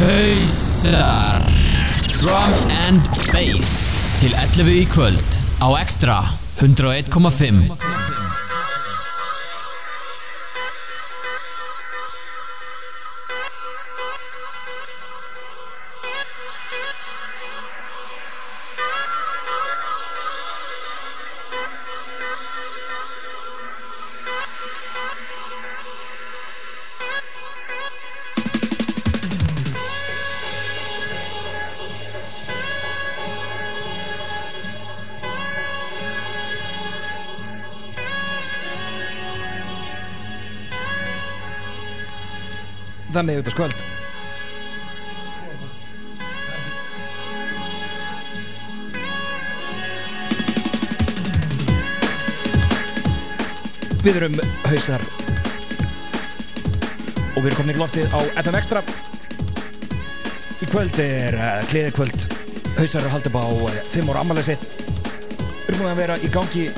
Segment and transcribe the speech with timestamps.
[0.00, 1.42] Hausar.
[2.18, 3.02] Drum and
[3.32, 4.02] Bass.
[4.18, 6.16] Til 11 í kvöld Á Extra
[6.58, 8.03] 101,5
[43.14, 43.82] Það er miðvitaðskvöld
[54.04, 54.34] Við erum
[54.66, 55.00] hausar.
[57.32, 58.82] Og við erum komin í loftið á FM Extra.
[60.58, 62.26] Í kvöld er uh, kliðikvöld
[62.74, 63.46] Hausar er haldið upp á
[63.94, 64.68] 5 ára ammælið sitt.
[64.82, 66.68] Við erum búin að vera í gangi.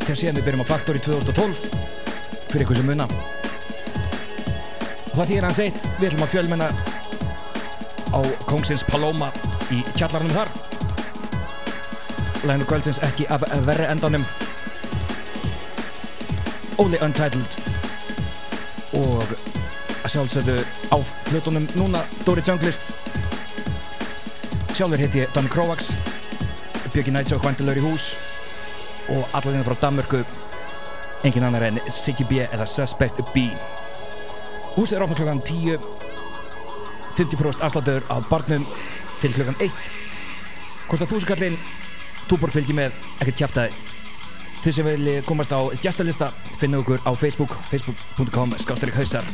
[0.00, 1.66] Þegar síðan við byrjum á Faktor í 2012
[2.48, 3.35] fyrir ykkur sem munna
[5.16, 6.66] og það þýr hans eitt við ætlum að fjölmenna
[8.12, 9.30] á Kongsins Paloma
[9.72, 10.50] í kjallarnum þar.
[12.44, 14.26] Lænu kvöldsins ekki af verri endanum.
[16.76, 17.56] Only Untitled.
[19.00, 19.32] Og
[20.04, 20.58] að sjálfsögðu
[20.92, 20.96] á
[21.30, 22.84] hlutunum núna Dóri Junglist
[24.76, 25.94] sjálfur heiti ég Dan Krovax
[26.92, 28.10] Björki Næts og Kvantilur í hús
[29.08, 30.20] og allar hérna frá Danmörku.
[31.24, 33.48] Engin annar en Siggy B eða Suspect B
[34.76, 35.78] Húsið er ofna klokkan 10
[37.16, 38.66] 50% afsláttur af barnum
[39.22, 39.72] til klokkan 1
[40.90, 41.56] Kostar þúsukallin
[42.28, 43.70] Túborg fylgji með, ekkert tjaftaði
[44.66, 46.28] Þið sem vilji komast á gestalista
[46.60, 49.24] finna okkur á Facebook facebook.com skáttarik hausar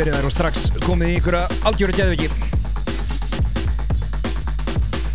[0.00, 2.28] og byrjaðar og strax komið í einhverja algjöru geðviki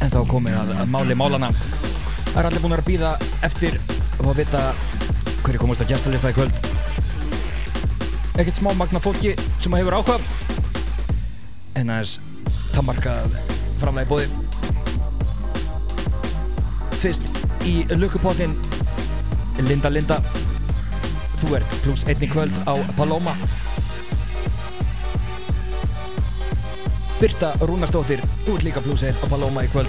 [0.05, 3.15] En þá komið að, að máli málana Það er allir búin að býða
[3.47, 3.79] eftir
[4.19, 4.61] og að vita
[5.41, 6.55] hverju komast að gæstalista í kvöld.
[8.35, 10.17] Ekkert smá magna fólki sem að hefur áhuga.
[11.79, 12.19] En aðeins
[12.75, 13.13] tammarka
[13.79, 14.27] framlega í bóði
[16.99, 17.25] Fyrst
[17.65, 18.53] í lukkupottin
[19.65, 20.19] Linda Linda.
[21.39, 23.33] Þú ert pluss einni kvöld á Paloma
[27.19, 28.19] Birta Rúnarsdóttir
[28.55, 29.87] ert líka einn á Paloma í kvöld.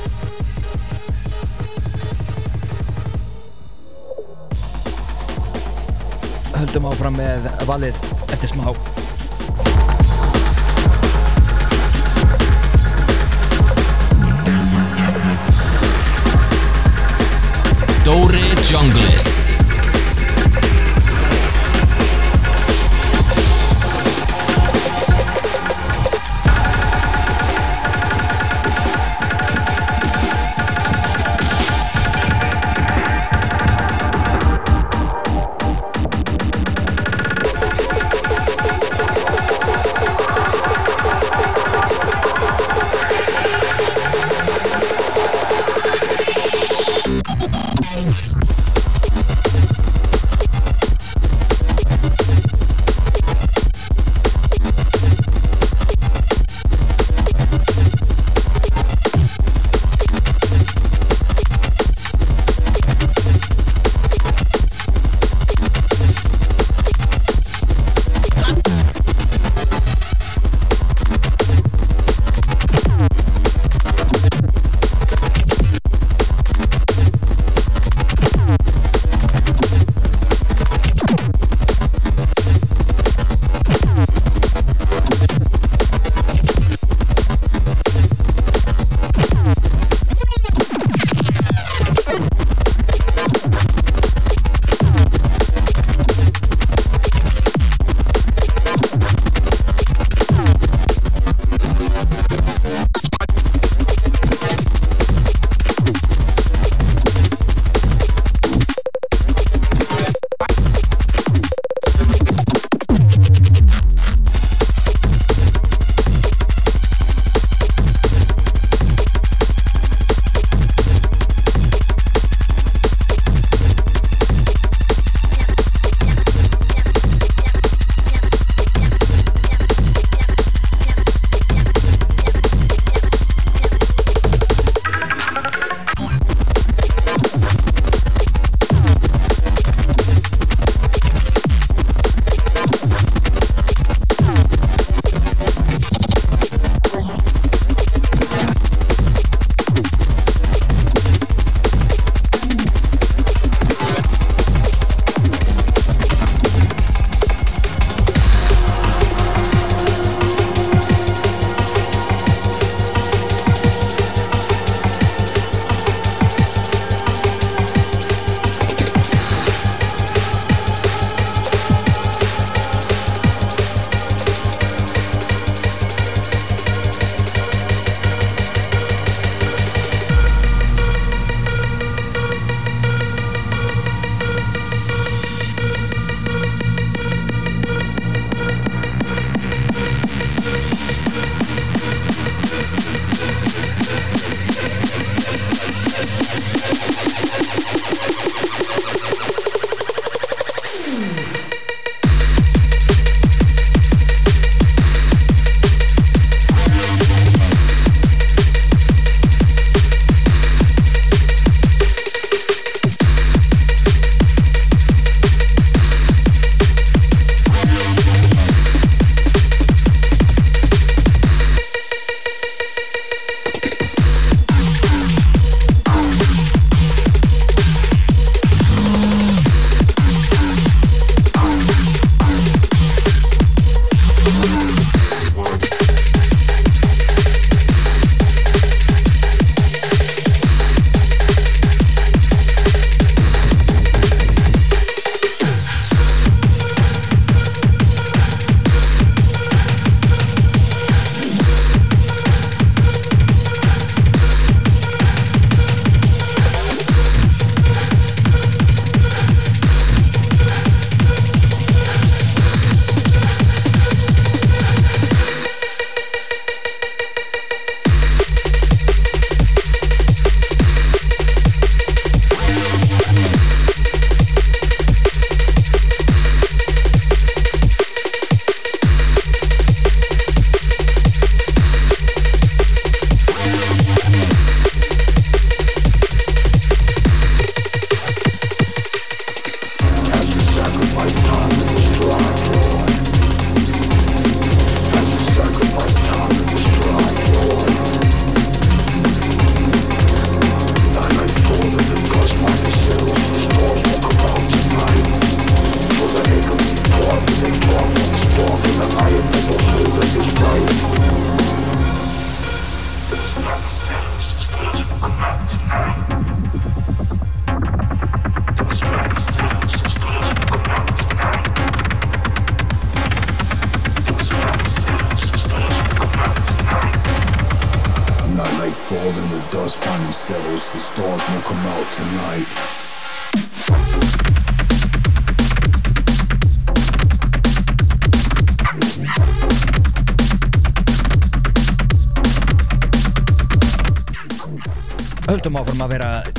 [6.55, 7.99] Höldum áfram með valið
[8.31, 8.71] eftir smá.
[18.07, 19.26] Dóri Junglist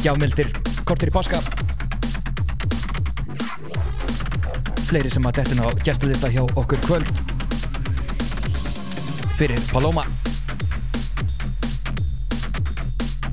[0.07, 0.47] gjafmildir
[0.87, 1.41] kortir í páska.
[4.87, 7.09] Fleiri sem að dettin á gæstalista hjá okkur kvöld.
[9.35, 10.05] Fyrir Paloma.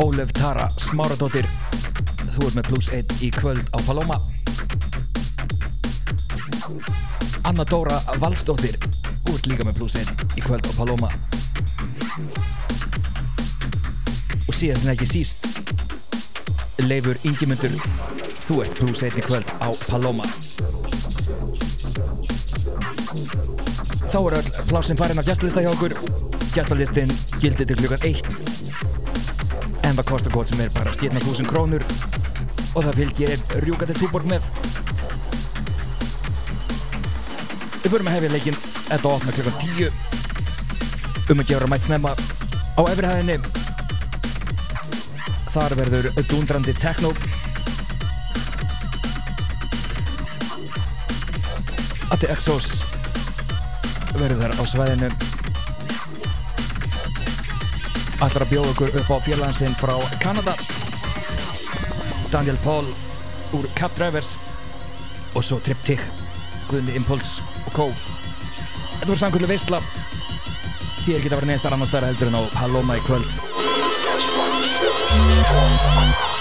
[0.03, 1.47] Ólef Tara Smáradóttir.
[2.35, 4.19] Þú ert með plus 1 í kvöld á Paloma.
[7.45, 8.81] Anna Dóra Valsdóttir.
[9.23, 11.15] Þú ert líka með plus 1 í kvöld á Paloma.
[14.49, 15.44] Og síðan ekki síst
[16.88, 17.73] Leifur Ingimundur
[18.44, 20.27] þú ert 1 í kvöld á Paloma.
[24.12, 25.94] Þá er öll plásin farin af gæstlista hjá okkur.
[26.53, 28.29] Gæstlistin gildi til klukkan 1
[29.85, 31.85] en það kostar gott sem er bara stjórna 1000 krónur.
[32.75, 34.49] Og það fylgir rjúkandi túborg með.
[37.81, 42.12] Við förum að hefja leikin þetta ofna klukkan 10 um að gera mætt snemma
[42.77, 43.63] á efrihæðinni
[45.55, 47.12] Þar verður dundrandi techno.
[52.11, 52.83] Atti Exos
[54.19, 55.12] verður þar á svæðinu.
[58.19, 60.57] Ætlar að bjóða okkur upp á félagsinn frá Kanada.
[62.35, 62.90] Daniel Paul
[63.55, 64.35] úr Cap Drivers.
[65.35, 66.03] Og svo Triptych
[66.71, 69.83] Guðni Impulse og Kó Þetta voru samkvöldu veistla
[71.05, 73.54] Þér geta verið neðstar annar stæra heldur en á Paloma í kvöld
[75.14, 76.34] Thank you.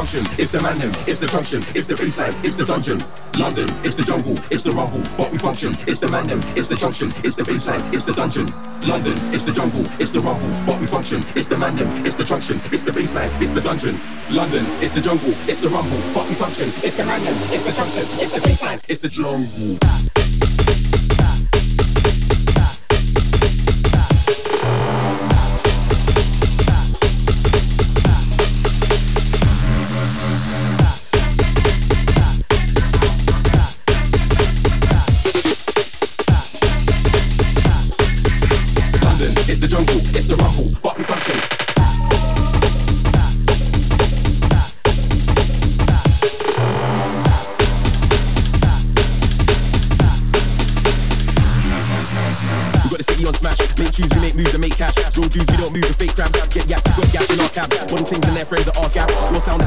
[0.00, 0.24] Function.
[0.40, 2.96] It's the man it's the junction, it's the baseline, it's the dungeon.
[3.36, 5.72] London, it's the jungle, it's the rumble, but we function.
[5.84, 6.24] It's the man
[6.56, 8.46] it's the junction, it's the baseline, it's the dungeon.
[8.88, 11.20] London, it's the jungle, it's the rumble, but we function.
[11.36, 11.76] It's the man
[12.06, 14.00] it's the junction, it's the baseline, it's the dungeon.
[14.30, 16.68] London, it's the jungle, it's the rumble, but we function.
[16.80, 17.20] It's the man
[17.52, 20.19] it's the junction, it's the baseline, it's the jungle.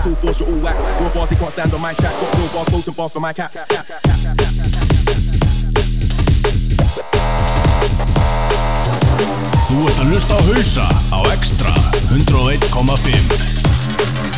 [0.03, 0.75] Is all forced, you're all whack.
[0.99, 2.11] Your bars, they can't stand on my track.
[2.11, 3.63] Got real bars, potent bars for my cats.
[9.69, 11.71] Þú ert að hlusta á hausa á Extra
[12.11, 14.32] 101,5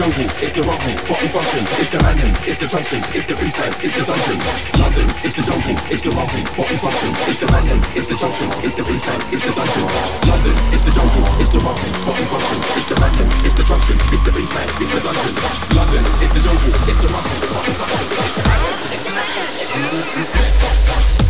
[0.00, 1.60] jungle, it's the rumble, we function.
[1.76, 4.40] It's the manning, it's the junction, it's the baseline, it's the dungeon.
[4.80, 7.12] London, it's the jungle, it's the rumble, we function.
[7.28, 9.84] It's the manning, it's the junction, it's the baseline, it's the dungeon.
[10.24, 12.60] London, it's the jungle, it's the rumble, we function.
[12.80, 15.34] It's the manning, it's the junction, it's the baseline, it's the dungeon.
[15.76, 18.06] London, it's the jungle, it's the rumble, but function.
[18.24, 21.29] It's the manning, it's the junction, it's the abantu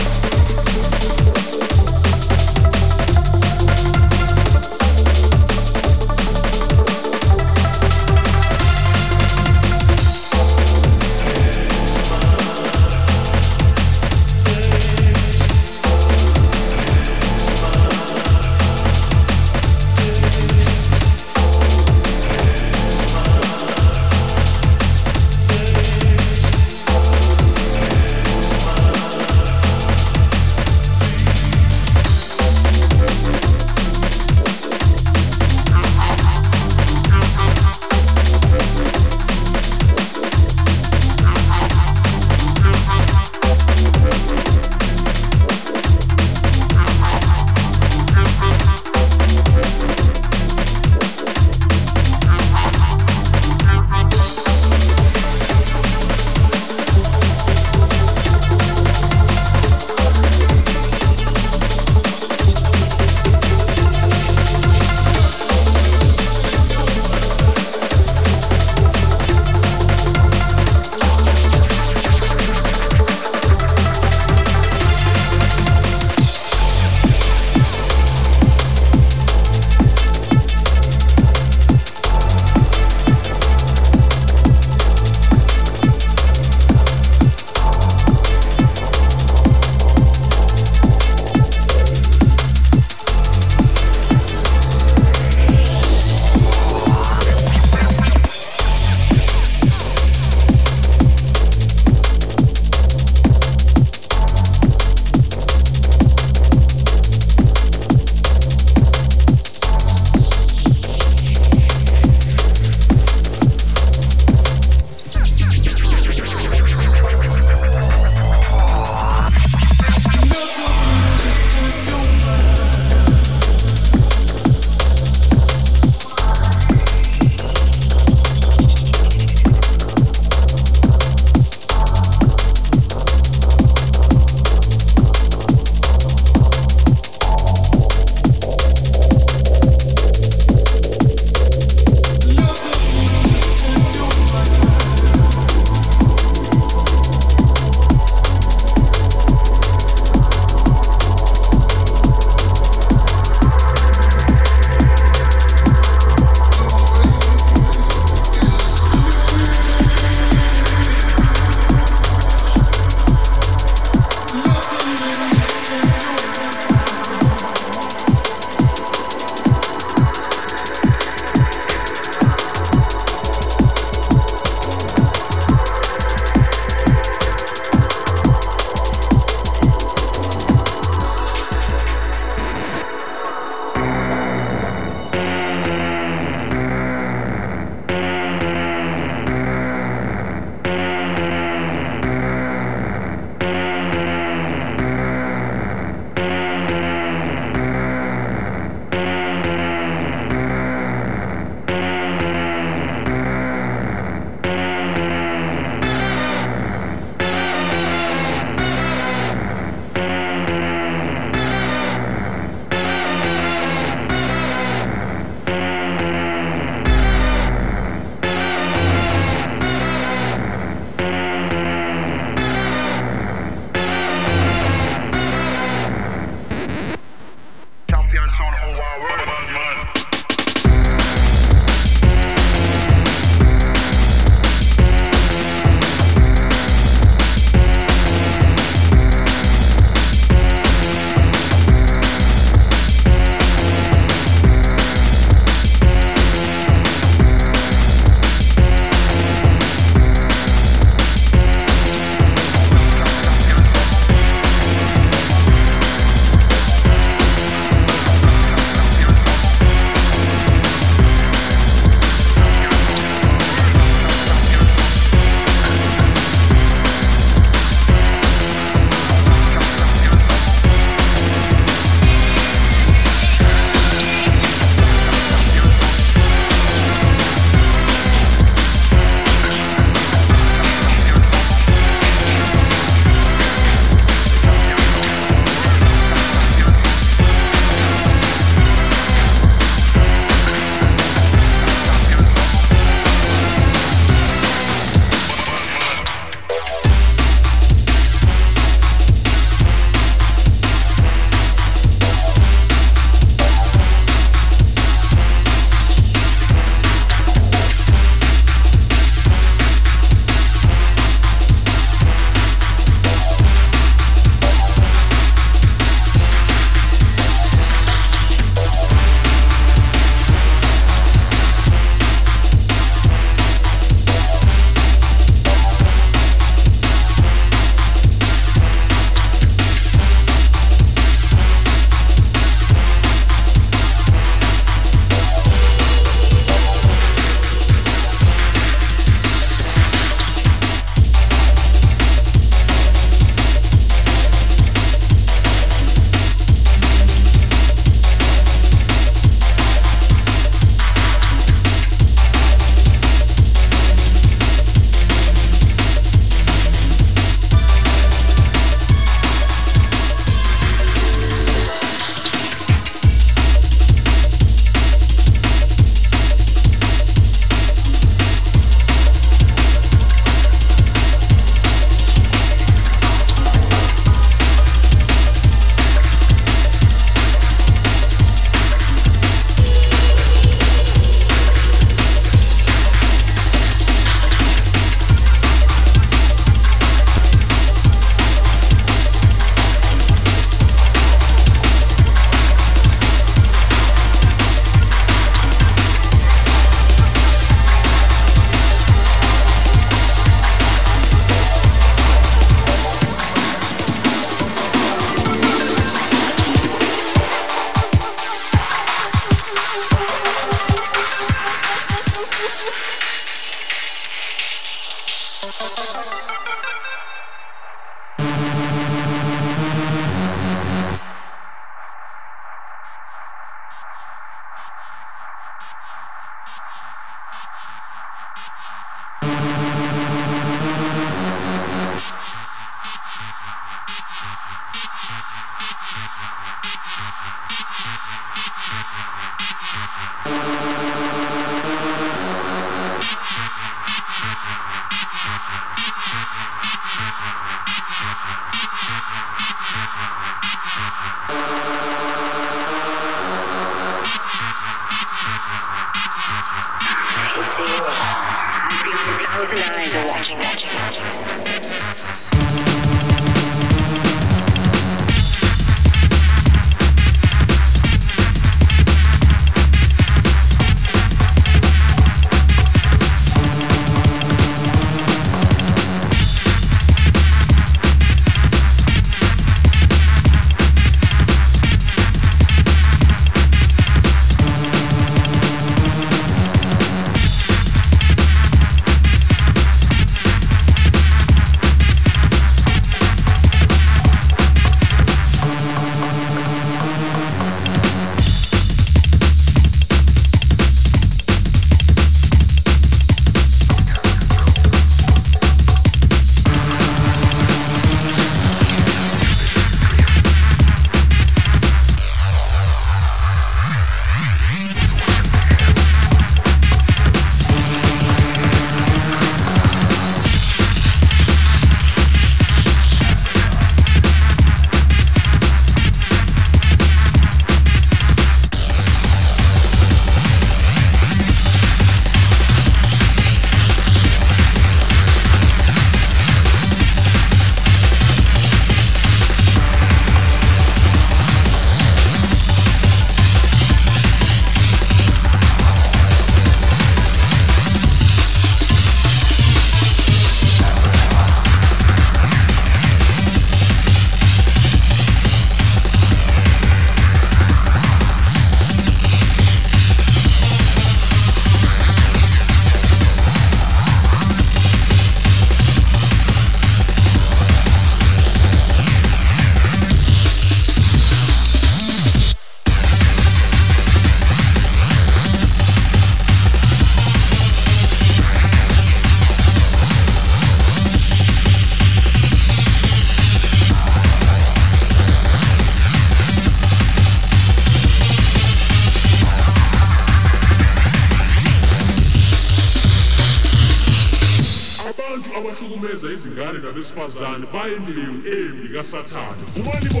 [596.78, 598.06] besifazane bayimbiwe
[598.38, 599.42] embi kasathane.
[599.60, 600.00] Ubani bo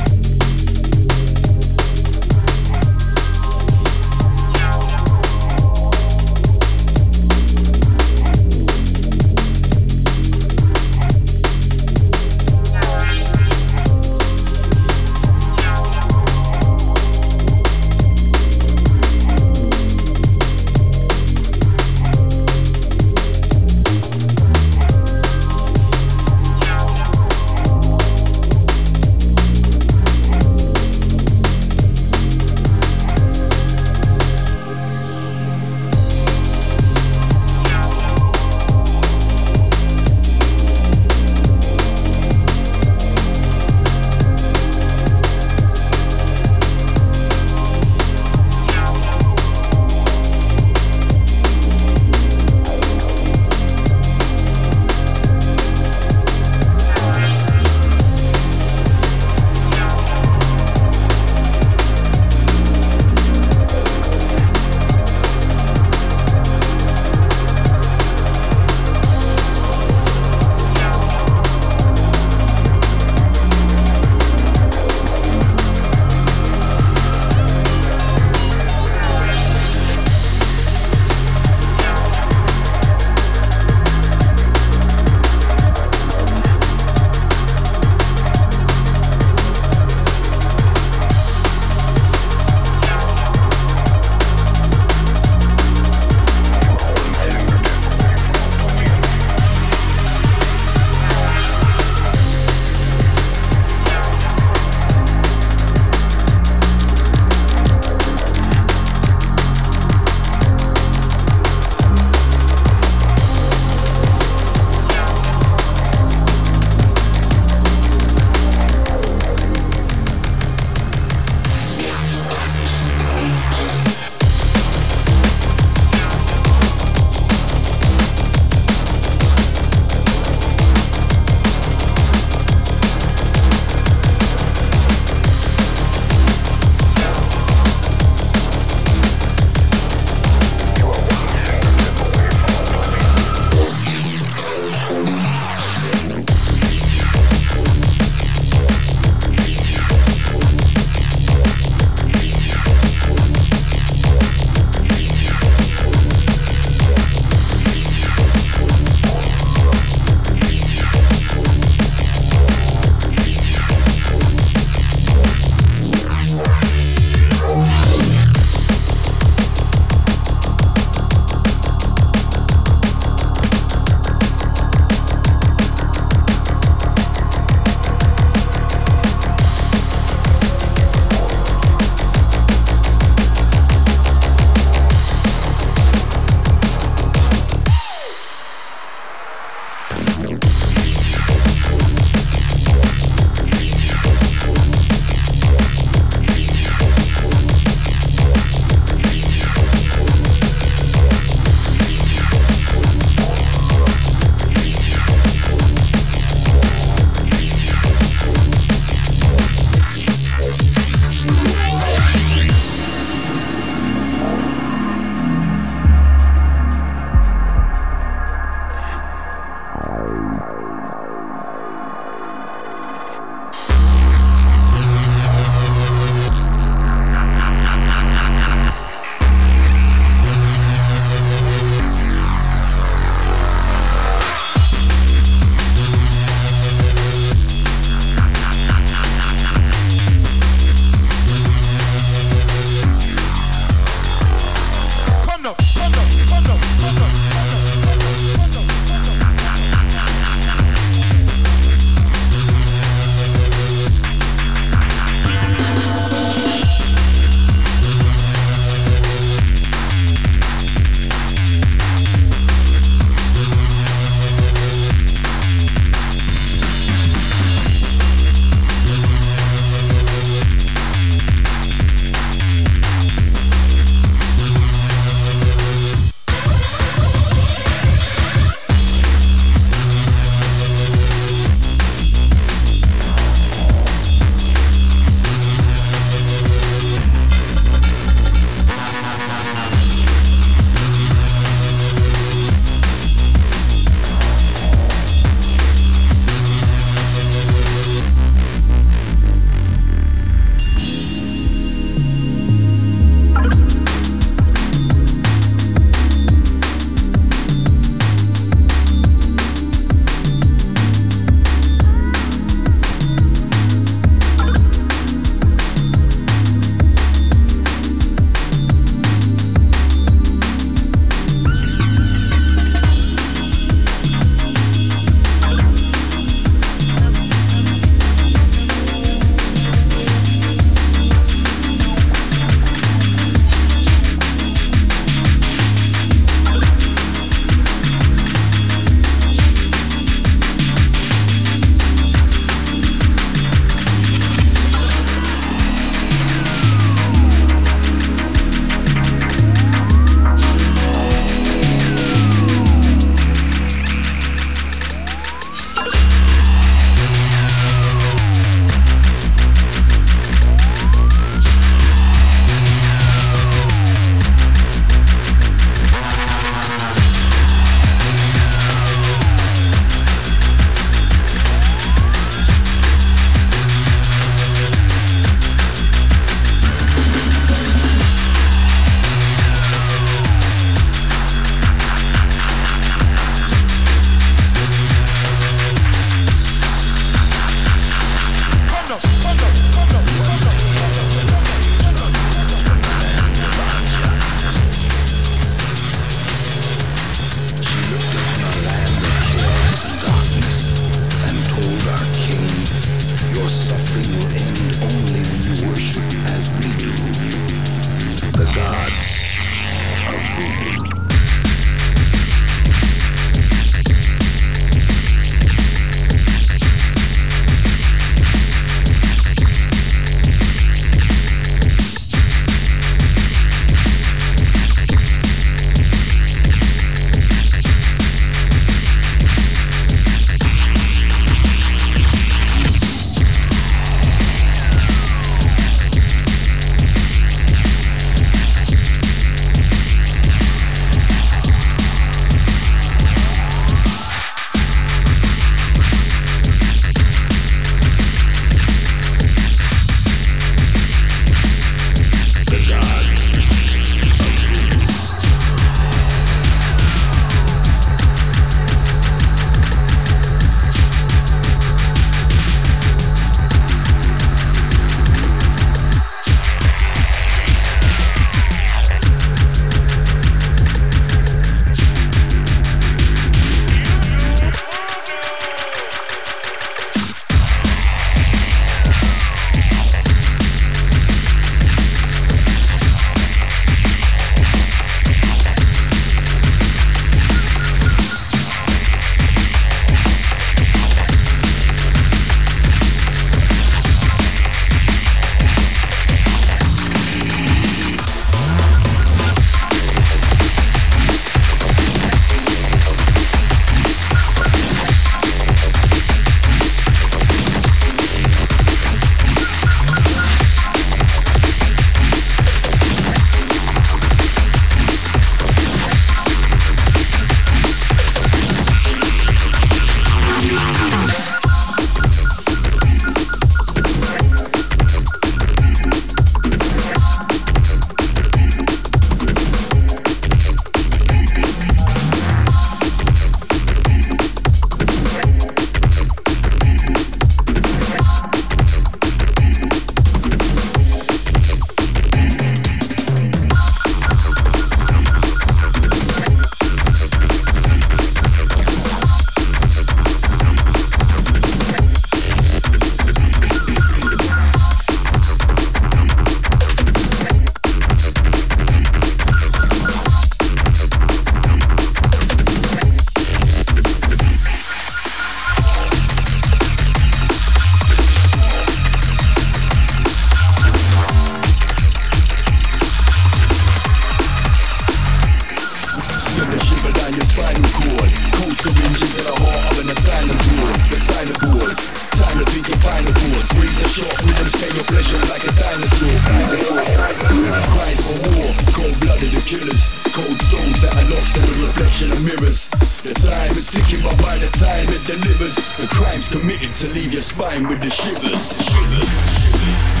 [590.13, 592.69] Cold souls that are lost in the reflection of mirrors.
[593.01, 597.13] The time is ticking, but by the time it delivers, the crime's committed to leave
[597.13, 598.59] your spine with the shivers.
[598.59, 600.00] Shivers.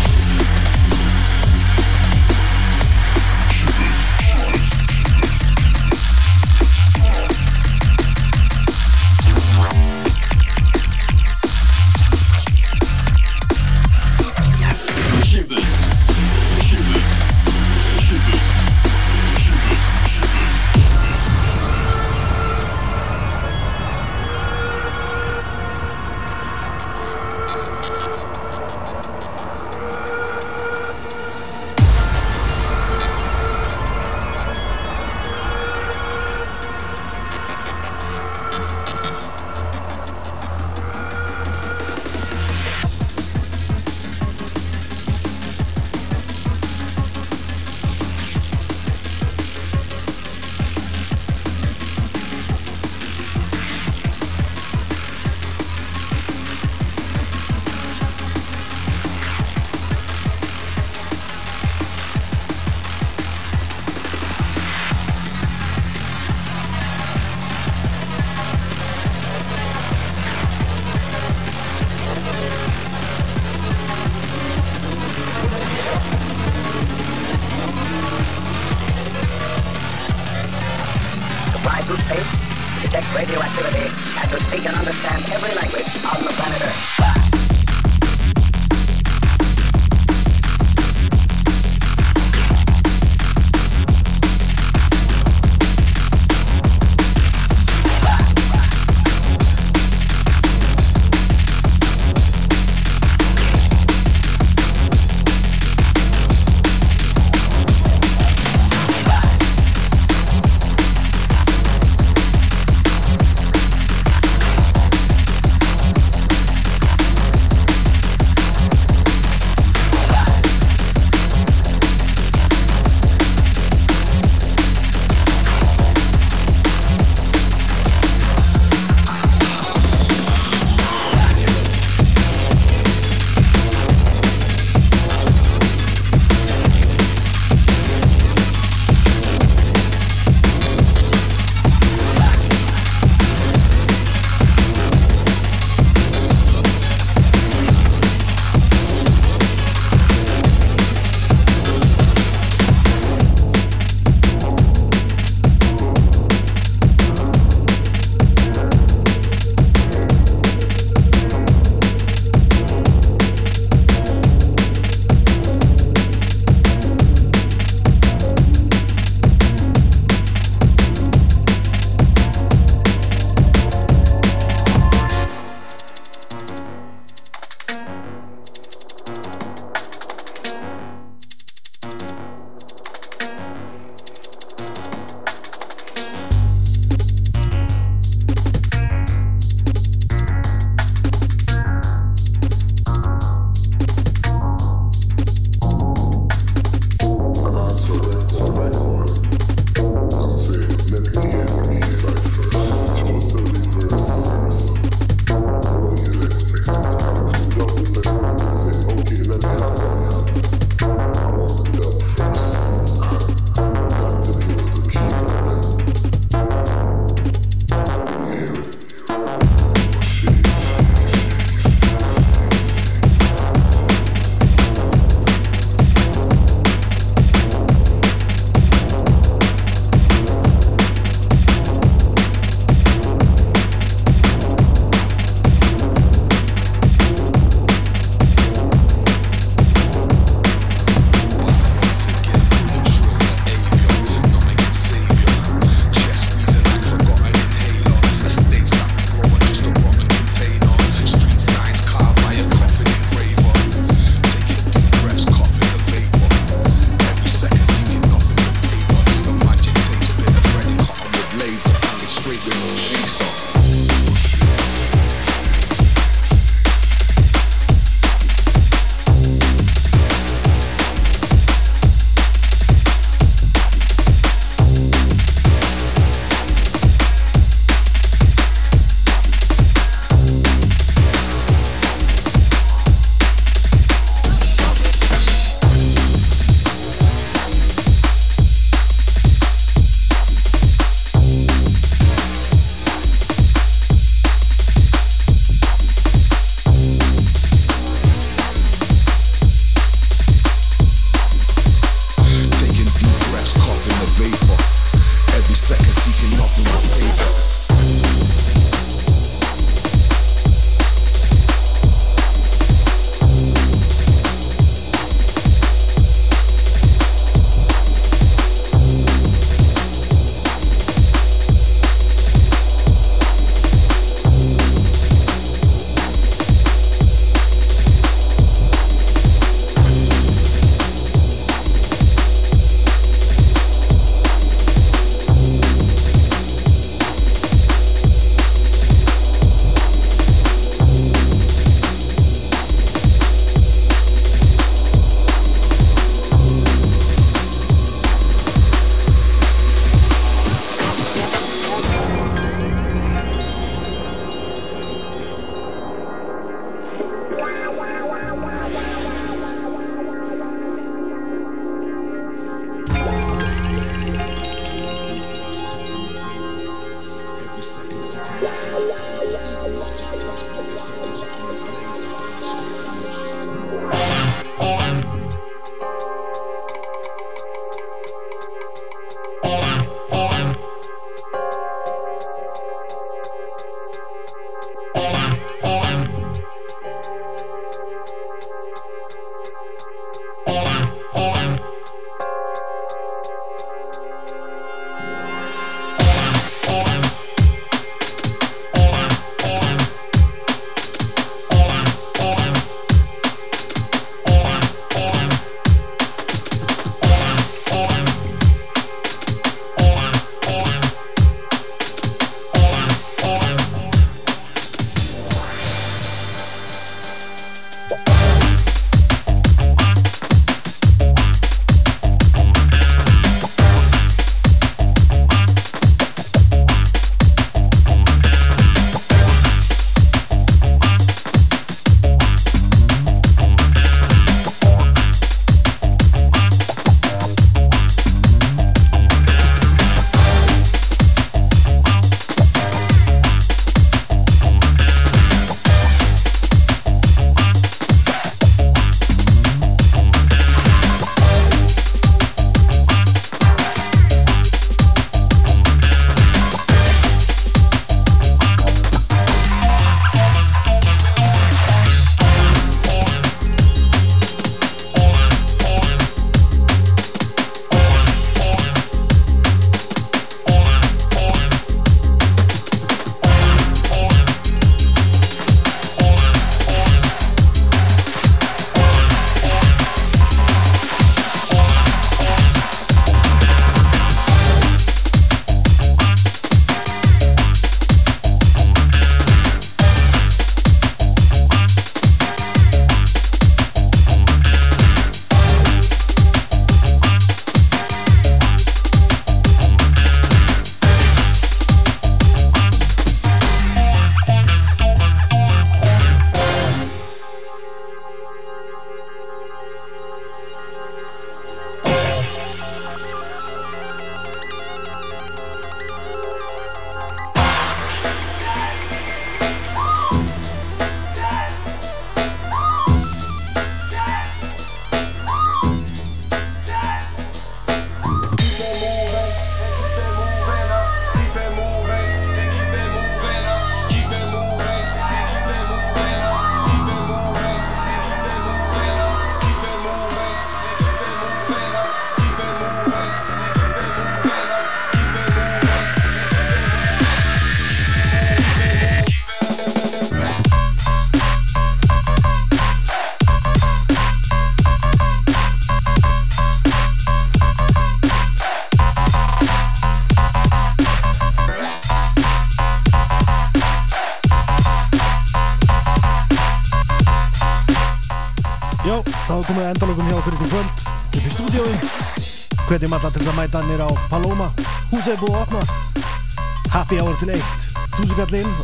[578.31, 578.60] Berlin